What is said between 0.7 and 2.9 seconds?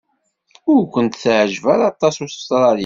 Ad kent-teɛjeb aṭas Ustṛalya.